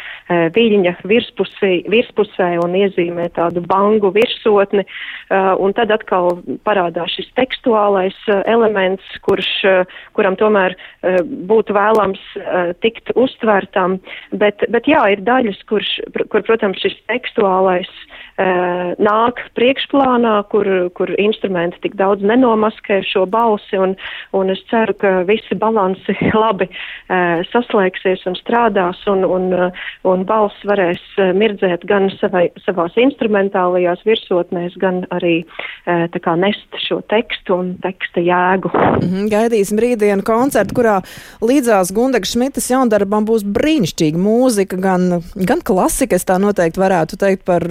viļņa 0.55 0.95
virspusē, 1.09 1.71
virspusē 1.93 2.49
un 2.65 2.77
iezīmē 2.77 3.29
tādu 3.37 3.62
bangu 3.71 4.11
virsotni, 4.15 4.85
e, 4.85 5.41
un 5.62 5.75
tad 5.79 5.95
atkal 5.95 6.41
parādās 6.69 7.15
šis 7.17 7.31
tekstuālais 7.38 8.19
e, 8.27 8.41
elements, 8.50 9.05
kurš, 9.25 9.50
e, 9.65 9.77
kuram 10.19 10.37
tomēr 10.41 10.75
e, 10.75 11.19
būtu 11.23 11.77
vēlams 11.77 12.25
e, 12.37 12.62
tikt 12.85 13.15
uztvērtam, 13.17 13.99
bet, 14.43 14.67
bet 14.75 14.91
jā, 14.91 15.05
ir 15.15 15.25
daļas, 15.29 15.62
kurš, 15.71 15.95
kur, 16.29 16.45
protams, 16.45 16.83
šis 16.85 16.99
tekstuālais 17.09 17.88
uh, 17.88 18.17
nāk 18.38 19.40
priekšplānā, 19.59 20.35
kur, 20.52 20.68
kur 20.95 21.11
instrumenti 21.18 21.80
tik 21.83 21.97
daudz 21.99 22.23
nenomaskē 22.23 23.00
šo 23.02 23.25
balsi, 23.26 23.78
un, 23.78 23.97
un 24.37 24.52
es 24.52 24.61
ceru, 24.71 24.95
ka 24.95 25.12
visi 25.26 25.57
balansi 25.59 26.14
labi 26.45 26.68
uh, 26.68 27.42
saslēgsies 27.50 28.23
un 28.30 28.38
strādās, 28.38 29.00
un, 29.11 29.25
un, 29.26 29.49
uh, 29.52 29.88
un 30.07 30.23
balss 30.28 30.54
varēs 30.68 31.02
mirdzēt 31.35 31.87
gan 31.88 32.11
savai, 32.21 32.49
savās 32.64 32.95
instrumentālajās 33.00 34.04
virsotnēs, 34.07 34.78
gan 34.78 35.04
arī 35.14 35.42
kā 35.88 36.35
nest 36.38 36.78
šo 36.85 37.00
tekstu 37.11 37.57
un 37.59 37.71
teksta 37.83 38.21
jēgu. 38.21 38.71
Mm 38.75 39.09
-hmm, 39.09 39.28
gaidīsim 39.33 39.78
rītdienu 39.80 40.23
koncertu, 40.23 40.75
kurā 40.78 41.00
līdzās 41.40 41.92
Gundega 41.95 42.26
Šmitas 42.26 42.71
jaundarbam 42.71 43.26
būs 43.26 43.45
brīnišķīga 43.45 44.18
mūzika, 44.18 44.76
gan, 44.76 45.23
gan 45.35 45.62
klasika, 45.64 46.16
es 46.16 46.26
tā 46.28 46.38
noteikti 46.38 46.80
varētu 46.80 47.16
teikt 47.16 47.45
par 47.45 47.62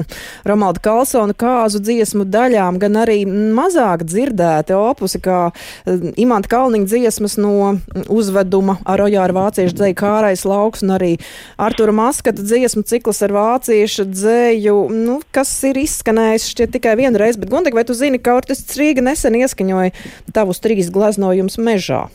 Romalda 0.57 0.81
Kalsona 0.81 1.35
kāzu 1.37 1.77
dziesmu 1.85 2.25
daļām, 2.33 2.79
gan 2.81 2.97
arī 2.97 3.19
mazāk 3.29 4.01
dzirdēti 4.09 4.73
opusi, 4.73 5.21
kā 5.21 5.51
eh, 5.51 6.07
Imanta 6.17 6.49
Kalniņa 6.49 6.89
dziesmas 6.89 7.37
no 7.37 7.75
uzveduma 8.09 8.79
ar 8.81 9.05
Ojāru 9.05 9.37
vāciešu 9.37 9.77
dzēju 9.77 9.97
kārais 10.01 10.47
lauks 10.49 10.81
un 10.81 10.95
arī 10.97 11.11
Artura 11.61 11.93
Maskata 11.93 12.41
dziesmu 12.41 12.87
cikls 12.89 13.21
ar 13.27 13.37
vāciešu 13.37 14.09
dzēju, 14.09 14.77
nu, 14.97 15.21
kas 15.29 15.53
ir 15.69 15.77
izskanējis 15.83 16.49
šķiet 16.55 16.73
tikai 16.79 16.97
vienu 16.97 17.21
reizi, 17.21 17.43
bet 17.43 17.53
Gundeg, 17.53 17.77
vai 17.77 17.85
tu 17.85 17.93
zini, 17.93 18.17
ka 18.17 18.39
Ortists 18.41 18.81
Rīga 18.81 19.05
nesen 19.05 19.37
ieskaņoja 19.37 19.93
tavus 20.33 20.63
trīs 20.63 20.89
gleznojumus 20.89 21.61
mežā? 21.61 22.07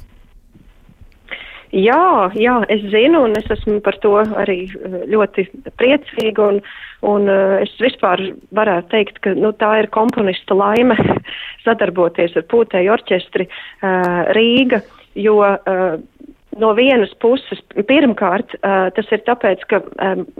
Jā, 1.72 2.28
jā, 2.36 2.58
es 2.68 2.82
zinu, 2.92 3.22
un 3.24 3.36
es 3.38 3.46
esmu 3.48 3.78
par 3.80 3.96
to 4.02 4.12
arī 4.20 4.66
eh, 4.68 4.96
ļoti 5.08 5.46
priecīga, 5.80 6.48
un, 6.52 6.58
un 7.08 7.30
eh, 7.32 7.62
es 7.64 7.72
vispār 7.80 8.20
varētu 8.52 8.90
teikt, 8.92 9.20
ka 9.24 9.32
nu, 9.32 9.54
tā 9.56 9.70
ir 9.80 9.88
komponista 9.94 10.52
laime 10.52 10.98
sadarboties 11.64 12.36
ar 12.36 12.44
pūtēju 12.52 12.92
orķestri 12.92 13.46
uh, 13.48 14.28
Rīga, 14.36 14.82
jo 15.16 15.38
uh, 15.40 15.96
no 16.60 16.72
vienas 16.76 17.14
puses, 17.24 17.62
pirmkārt, 17.88 18.52
tas 18.60 19.12
ir 19.14 19.22
tāpēc, 19.24 19.62
ka, 19.70 19.78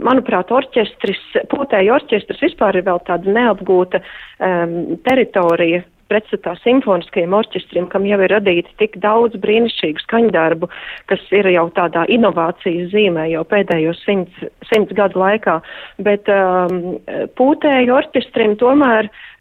manuprāt, 0.05 0.51
orķestris, 0.53 1.23
pūtēju 1.49 1.95
orķestris 1.95 2.43
vispār 2.45 2.77
ir 2.77 2.85
vēl 2.85 3.01
tāda 3.07 3.33
neapgūta 3.33 4.03
um, 4.03 4.75
teritorija 5.07 5.81
pretstatā 6.13 6.53
simfoniskajiem 6.61 7.33
orķestriem, 7.33 7.89
kam 7.89 8.05
jau 8.05 8.21
ir 8.21 8.33
radīti 8.35 8.77
tik 8.81 8.99
daudz 9.01 9.39
brīnišķīgu 9.43 10.05
skaņdarbu, 10.05 10.69
kas 11.11 11.25
ir 11.33 11.49
jau 11.49 11.65
tādā 11.73 12.05
inovācijas 12.13 12.93
zīmē 12.93 13.27
jau 13.33 13.43
pēdējos 13.49 14.05
simts, 14.05 14.47
simts 14.69 14.93
gadu 14.93 15.23
laikā. 15.23 15.59
Bet 16.05 16.29
um, 16.31 16.99
pūtēju 17.39 17.97
orķestrim 17.97 18.57
tomēr 18.61 19.09
uh, 19.09 19.32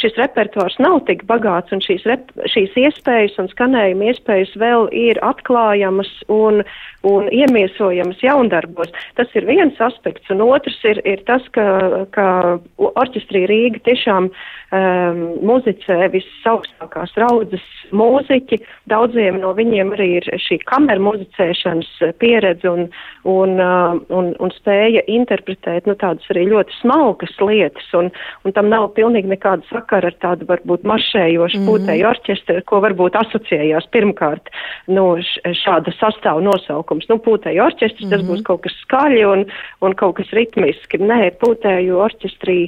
šis 0.00 0.16
repertuārs 0.20 0.76
nav 0.82 1.00
tik 1.08 1.24
bagāts 1.28 1.72
un 1.74 1.80
šīs, 1.84 2.04
rep, 2.08 2.32
šīs 2.52 2.74
iespējas 2.86 3.36
un 3.42 3.48
skanējuma 3.52 4.10
iespējas 4.12 4.52
vēl 4.60 4.88
ir 4.94 5.20
atklājamas 5.24 6.10
un, 6.32 6.62
un 7.06 7.30
iemiesojamas 7.32 8.20
jaundarbos. 8.24 8.92
Tas 9.18 9.32
ir 9.38 9.48
viens 9.48 9.78
aspekts, 9.82 10.28
un 10.32 10.44
otrs 10.46 10.78
ir, 10.88 11.00
ir 11.08 11.22
tas, 11.28 11.44
ka, 11.56 11.66
ka 12.14 12.28
orķestrī 12.76 13.46
Rīga 13.50 13.82
tiešām 13.88 14.28
um, 14.28 15.22
muzicē 15.46 16.10
visaugstākās 16.14 17.16
raudzes 17.20 17.64
mūziķi. 17.96 18.60
Daudziem 18.90 19.40
no 19.42 19.54
viņiem 19.56 19.94
arī 19.96 20.10
ir 20.20 20.30
šī 20.42 20.60
kameru 20.68 21.06
muzicēšanas 21.08 21.92
pieredze 22.20 22.70
un, 22.70 22.88
un, 23.24 23.56
uh, 23.62 23.96
un, 24.12 24.32
un 24.42 24.54
spēja 24.58 25.06
interpretēt 25.10 25.88
nu, 25.88 25.96
tādas 25.98 26.26
arī 26.34 26.46
ļoti 26.50 26.80
smalkas 26.82 27.34
lietas, 27.42 27.88
un, 27.96 28.12
un 28.44 28.56
tam 28.56 28.70
nav 28.72 28.90
pilnīgi 28.98 29.15
nekāda 29.24 29.64
sakara 29.70 30.10
ar 30.12 30.16
tādu 30.20 30.46
varbūt 30.48 30.84
maršējošu 30.84 31.58
mm 31.58 31.62
-hmm. 31.62 31.70
pūtēju 31.70 32.08
orķestru, 32.10 32.62
ko 32.66 32.80
varbūt 32.84 33.16
asociējās 33.16 33.88
pirmkārt 33.90 34.50
nu, 34.86 35.16
šāda 35.64 35.92
sastāvu 35.96 36.44
nosaukums. 36.44 37.08
Nu, 37.08 37.16
pūtēju 37.18 37.64
orķestrs, 37.64 38.04
mm 38.04 38.10
tas 38.16 38.22
būs 38.26 38.42
kaut 38.46 38.62
kas 38.64 38.74
skaļi 38.84 39.24
un, 39.28 39.44
un 39.84 39.94
kaut 39.94 40.16
kas 40.16 40.30
ritmiski. 40.36 40.98
Nē, 40.98 41.30
pūtēju 41.42 41.98
orķestrī 42.00 42.58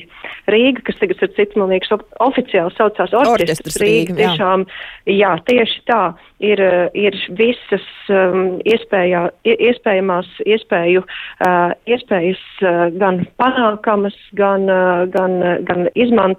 Rīga, 0.48 0.82
kas 0.84 0.96
tagad 1.00 1.22
ir 1.22 1.32
cits, 1.36 1.56
man 1.56 1.72
liekas, 1.72 1.92
oficiāli 2.20 2.74
saucās 2.76 3.12
orķestrs 3.12 3.80
Rīga. 3.82 4.14
Rīga 4.14 4.18
tiešām, 4.22 4.66
jā. 5.06 5.16
jā, 5.22 5.32
tieši 5.48 5.80
tā 5.88 6.02
ir, 6.40 6.62
ir 6.94 7.16
visas 7.38 7.86
um, 8.08 8.58
iespējā, 8.68 9.24
iespējamās 9.44 10.28
iespēju, 10.46 11.04
uh, 11.04 11.72
iespējas 11.90 12.44
uh, 12.62 12.88
gan 12.98 13.24
panākamas, 13.40 14.16
gan, 14.38 14.68
uh, 14.70 15.04
gan, 15.12 15.38
uh, 15.42 15.56
gan 15.66 15.88
izmantojamas 15.94 16.37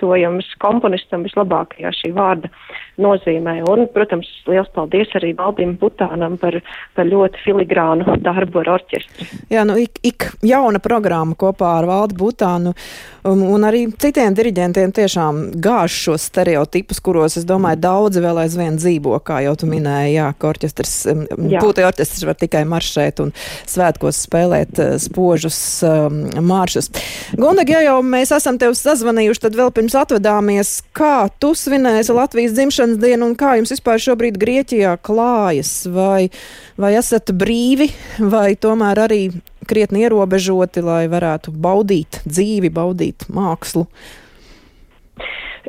komponistam 0.63 1.25
vislabākajā 1.27 1.91
šī 2.01 2.13
vārda 2.15 2.51
nozīmē. 3.01 3.59
Un, 3.69 3.85
protams, 3.93 4.29
liels 4.49 4.69
paldies 4.75 5.11
arī 5.17 5.33
Valdim 5.37 5.75
Butānam 5.79 6.37
par, 6.41 6.59
par 6.95 7.07
ļoti 7.09 7.43
filigrānu 7.45 8.17
darbu 8.23 8.63
ar 8.63 8.73
orķestri. 8.77 9.29
Jā, 9.53 9.65
nu 9.67 9.77
ik, 9.81 10.01
ik 10.05 10.29
jauna 10.45 10.81
programma 10.83 11.37
kopā 11.39 11.77
ar 11.79 11.89
Valdu 11.89 12.19
Butānu 12.19 12.73
um, 13.23 13.43
un 13.55 13.65
arī 13.67 13.85
citiem 13.99 14.35
diriģentiem 14.37 14.93
tiešām 14.95 15.41
gāž 15.63 15.95
šos 16.07 16.27
stereotipus, 16.29 17.01
kuros, 17.03 17.37
es 17.39 17.47
domāju, 17.47 17.81
daudzi 17.83 18.23
vēl 18.23 18.43
aizvien 18.43 18.79
dzīvo, 18.79 19.17
kā 19.25 19.41
jau 19.45 19.55
tu 19.59 19.69
minēji, 19.69 20.15
jā, 20.17 20.29
ka 20.39 20.51
orķestrs, 20.51 20.95
um, 21.13 21.25
pūtē 21.59 21.87
orķestrs 21.89 22.25
var 22.29 22.39
tikai 22.39 22.65
maršēt 22.69 23.23
un 23.23 23.33
svētkos 23.69 24.23
spēlēt 24.27 24.81
uh, 24.83 24.95
spožus 25.01 25.59
um, 25.87 26.21
maršus. 26.45 26.91
Gundeg, 27.39 27.73
ja 27.73 27.83
jau 27.87 27.99
mēs 28.05 28.33
esam 28.35 28.59
tev 28.61 28.75
sazvanījuši, 28.77 29.45
tad 29.47 29.57
vēl 29.59 29.73
pirms 29.75 29.97
atvedāmies, 29.99 30.75
kā 30.95 31.29
tu 31.41 31.53
svinēsi 31.57 32.15
Latvijas 32.15 32.55
dzimšanas 32.57 32.88
dzimšanas 32.89 33.01
dienu 33.01 33.29
un 33.29 33.35
kā 33.35 33.57
jums 33.57 33.71
vispār 33.73 33.99
šobrīd 33.99 34.37
Grieķijā 34.39 34.97
klājas? 35.01 35.87
Vai, 35.87 36.29
vai 36.77 36.95
esat 36.97 37.31
brīvi, 37.31 37.89
vai 38.19 38.55
tomēr 38.55 39.05
arī 39.05 39.29
krietni 39.67 40.05
ierobežoti, 40.05 40.81
lai 40.81 41.07
varētu 41.07 41.51
baudīt 41.51 42.21
dzīvi, 42.25 42.69
baudīt 42.69 43.29
mākslu? 43.29 43.87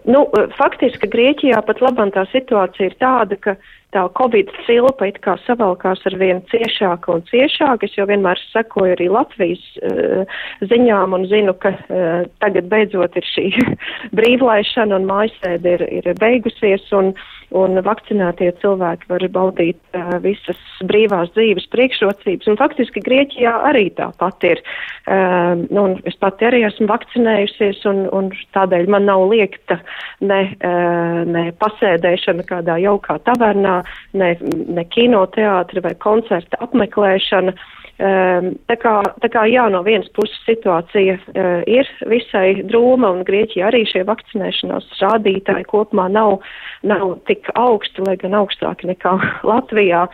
Nu, 0.07 0.25
faktiski 0.57 1.09
Grieķijā 1.11 1.61
pat 1.67 1.81
labam 1.81 2.11
tā 2.11 2.25
situācija 2.33 2.89
ir 2.89 2.97
tāda, 3.01 3.37
ka 3.37 3.57
tā 3.95 4.05
Covid 4.19 4.51
cilpa 4.67 5.09
it 5.11 5.19
kā 5.25 5.37
savalkās 5.47 6.03
ar 6.09 6.17
vien 6.21 6.43
ciešāk 6.51 7.09
un 7.13 7.25
ciešāk. 7.31 7.85
Es 7.87 7.97
jau 7.99 8.07
vienmēr 8.11 8.41
sekoju 8.51 8.95
arī 8.97 9.09
Latvijas 9.13 9.63
uh, 9.83 10.39
ziņām 10.71 11.17
un 11.17 11.27
zinu, 11.31 11.57
ka 11.63 11.75
uh, 11.75 12.25
tagad 12.43 12.71
beidzot 12.73 13.19
ir 13.19 13.29
šī 13.33 13.47
brīvlaišana 14.19 15.01
un 15.01 15.09
mājasēde 15.11 15.77
ir, 15.79 15.87
ir 16.01 16.11
beigusies 16.23 16.87
un, 16.97 17.15
un 17.57 17.81
vakcinētie 17.85 18.51
cilvēki 18.61 19.09
var 19.11 19.25
baudīt 19.35 19.79
uh, 19.97 20.17
visas 20.23 20.61
brīvās 20.87 21.33
dzīves 21.35 21.67
priekšrocības. 21.73 22.49
Un 22.51 22.59
faktiski 22.61 23.03
Grieķijā 23.05 23.53
arī 23.71 23.89
tāpat 23.97 24.47
ir. 24.49 24.63
Uh, 25.07 25.67
nu, 25.73 25.87
es 26.09 26.17
pati 26.23 26.49
arī 26.49 26.63
esmu 26.69 26.89
vakcinējusies 26.91 27.83
un, 27.91 28.05
un 28.15 28.31
tādēļ 28.57 28.91
man 28.93 29.09
nav 29.11 29.27
liekta 29.33 29.81
ne, 30.21 30.41
uh, 30.55 31.21
ne 31.27 31.49
pasēdēšana 31.61 32.47
kādā 32.49 32.79
jaukā 32.85 33.19
tavernā 33.27 33.81
ne, 34.15 34.33
ne 34.71 34.87
kinoteātra 34.95 35.85
vai 35.89 35.95
koncerta 36.03 36.63
apmeklēšana. 36.69 37.57
Um, 37.57 37.80
tā 38.01 38.77
kā, 38.81 38.95
tā 39.21 39.29
kā 39.33 39.45
jā, 39.51 39.67
no 39.73 39.83
vienas 39.85 40.09
puses 40.17 40.39
situācija 40.47 41.19
uh, 41.19 41.49
ir 41.69 41.89
visai 42.09 42.63
drūma 42.65 43.11
un 43.13 43.25
Grieķija 43.29 43.69
arī 43.69 43.83
šie 43.89 44.07
vakcinēšanās 44.09 44.89
rādītāji 45.03 45.67
kopumā 45.69 46.09
nav, 46.09 46.39
nav 46.87 47.19
tik 47.29 47.51
augsti, 47.55 48.05
lai 48.07 48.17
gan 48.21 48.39
augstāki 48.41 48.89
nekā 48.93 49.17
Latvijā. 49.51 50.07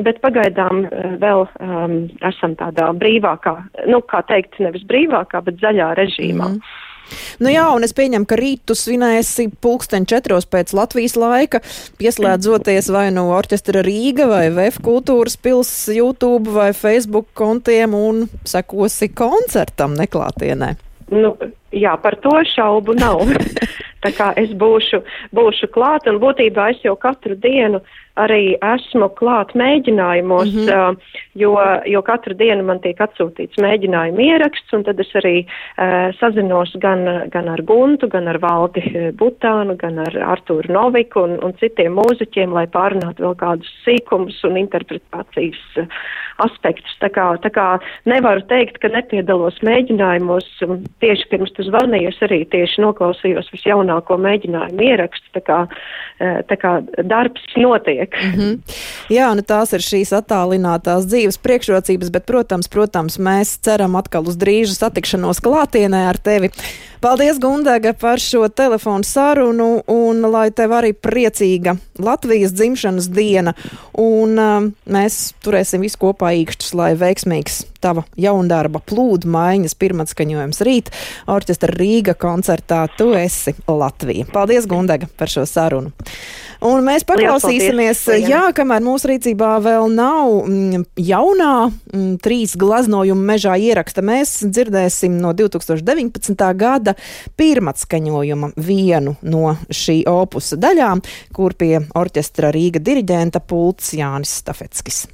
Bet 0.00 0.22
pagaidām 0.24 0.86
uh, 0.88 1.12
vēl 1.20 1.44
um, 1.44 1.98
esam 2.26 2.56
tādā 2.58 2.88
brīvākā, 2.98 3.54
nu, 3.92 4.00
kā 4.08 4.24
teikt, 4.30 4.58
nevis 4.64 4.86
brīvākā, 4.88 5.44
bet 5.44 5.60
zaļā 5.62 5.92
režīmā. 6.00 6.50
Mm. 6.56 6.80
Nu 7.42 7.52
jā, 7.52 7.64
un 7.74 7.84
es 7.86 7.94
pieņemu, 7.96 8.28
ka 8.28 8.38
rīt 8.38 8.62
tu 8.68 8.76
svinēsi 8.78 9.48
pulksten 9.64 10.06
četros 10.10 10.46
pēc 10.50 10.74
Latvijas 10.76 11.16
laika, 11.20 11.60
pieslēdzoties 12.00 12.90
vai 12.94 13.08
no 13.10 13.26
nu 13.28 13.34
orķestra 13.36 13.84
Rīga 13.84 14.28
vai 14.30 14.46
VF 14.54 14.80
kultūras 14.84 15.36
pils 15.40 15.72
YouTube 15.94 16.54
vai 16.54 16.70
Facebook 16.76 17.30
kontiem 17.38 17.94
un 17.98 18.24
sekosi 18.48 19.10
koncertam 19.16 19.96
neklātienē. 19.98 20.74
Nu, 21.14 21.34
jā, 21.74 21.96
par 22.02 22.18
to 22.22 22.36
šaubu 22.54 22.96
nav. 22.98 23.24
Tā 24.04 24.12
kā 24.12 24.32
es 24.36 24.50
būšu, 24.60 25.00
būšu 25.32 25.70
klāt 25.72 26.08
un 26.10 26.20
būtībā 26.20 26.70
es 26.74 26.82
jau 26.84 26.92
katru 27.00 27.38
dienu 27.40 27.80
arī 28.20 28.54
esmu 28.62 29.08
klāt 29.18 29.54
mēģinājumos, 29.58 30.52
mm 30.52 30.66
-hmm. 30.68 30.98
jo, 31.34 31.54
jo 31.90 32.02
katru 32.02 32.34
dienu 32.34 32.62
man 32.62 32.80
tiek 32.80 33.00
atsūtīts 33.00 33.58
mēģinājumu 33.58 34.20
ieraksts, 34.22 34.72
un 34.72 34.84
tad 34.84 35.00
es 35.00 35.10
arī 35.18 35.34
uh, 35.44 36.14
sazinos 36.20 36.76
gan, 36.78 37.28
gan 37.30 37.48
ar 37.48 37.62
Guntu, 37.62 38.08
gan 38.08 38.28
ar 38.28 38.38
Valdi 38.38 39.12
Butānu, 39.18 39.76
gan 39.76 39.98
ar 39.98 40.14
Artūru 40.36 40.70
Noviku 40.70 41.24
un, 41.24 41.38
un 41.42 41.56
citiem 41.58 41.98
mūziķiem, 41.98 42.54
lai 42.54 42.66
pārunātu 42.66 43.26
vēl 43.26 43.34
kādus 43.34 43.72
sīkumus 43.84 44.44
un 44.44 44.56
interpretācijas 44.62 45.88
aspektus. 46.38 46.94
Tā 47.00 47.10
kā, 47.10 47.26
tā 47.42 47.50
kā 47.50 47.66
nevaru 48.04 48.42
teikt, 48.50 48.78
ka 48.78 48.88
nepiedalos 48.88 49.58
mēģinājumos. 49.66 50.46
Tieši 51.00 51.28
pirms 51.30 51.52
tu 51.52 51.63
zvanīji, 51.68 52.10
es 52.10 52.20
arī 52.24 52.40
tieši 52.50 52.82
noklausījos 52.84 53.50
visjaunāko 53.54 54.16
mēģinājumu 54.20 54.86
ierakstu. 54.88 55.30
Tā 55.34 55.42
kā, 55.44 55.58
tā 56.50 56.58
kā 56.60 56.74
darbs 57.02 57.44
notiek. 57.58 58.14
Mm 58.14 58.32
-hmm. 58.38 58.78
Jā, 59.10 59.34
nu 59.34 59.42
tās 59.42 59.72
ir 59.72 59.80
šīs 59.80 60.12
attālinātās 60.14 61.06
dzīves 61.10 61.38
priekšrocības, 61.38 62.10
bet, 62.10 62.26
protams, 62.26 62.68
protams, 62.68 63.18
mēs 63.18 63.58
ceram 63.60 63.96
atkal 63.96 64.28
uz 64.28 64.36
drīzu 64.36 64.74
satikšanos 64.74 65.40
klātienē 65.40 66.08
ar 66.08 66.18
tevi. 66.18 66.50
Paldies, 67.00 67.38
Gundaga, 67.38 67.92
par 67.92 68.18
šo 68.18 68.48
telefonu 68.48 69.04
sarunu 69.04 69.82
un 69.86 70.22
lai 70.32 70.50
tev 70.50 70.72
arī 70.72 70.92
priecīga 70.92 71.76
Latvijas 71.98 72.52
dzimšanas 72.52 73.10
diena. 73.12 73.52
Un 73.92 74.38
uh, 74.38 74.70
mēs 74.86 75.34
turēsim 75.44 75.84
visu 75.84 75.98
kopā 75.98 76.32
īkšķus, 76.32 76.74
lai 76.74 76.94
veiksmīgs 76.94 77.73
tava 77.84 78.06
jaundarba 78.20 78.80
plūdu 78.84 79.30
maiņas 79.34 79.76
pirmatskaņojums 79.80 80.64
rīt 80.66 80.90
orķestra 81.30 81.74
Rīga 81.74 82.16
koncertā 82.18 82.84
Tu 82.98 83.10
esi 83.18 83.54
Latvija. 83.68 84.26
Paldies, 84.32 84.68
Gundaga, 84.70 85.08
par 85.18 85.32
šo 85.32 85.46
sarunu. 85.48 85.92
Un 86.64 86.84
mēs 86.86 87.04
paklausīsimies, 87.04 88.00
jā, 88.24 88.46
kamēr 88.56 88.80
mūsu 88.84 89.10
rīcībā 89.10 89.50
vēl 89.60 89.90
nav 89.92 90.30
mm, 90.46 90.84
jaunā 90.96 91.50
mm, 91.68 92.14
trīs 92.24 92.54
glaznojuma 92.60 93.34
mežā 93.34 93.56
ieraksta, 93.60 94.04
mēs 94.04 94.38
dzirdēsim 94.46 95.18
no 95.20 95.34
2019. 95.36 96.46
gada 96.56 96.94
pirmatskaņojuma 97.40 98.54
vienu 98.56 99.16
no 99.28 99.56
šī 99.68 100.00
opusa 100.08 100.56
daļām, 100.60 101.04
kur 101.36 101.56
pie 101.58 101.74
orķestra 101.92 102.54
Rīga 102.54 102.80
diriģenta 102.84 103.44
pults 103.44 103.92
Jānis 103.98 104.32
Stafetskis. 104.40 105.04